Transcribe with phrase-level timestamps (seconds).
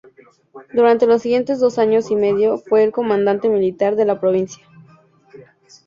[0.73, 4.65] Durante los siguientes dos años y medio fue el comandante militar de la provincia.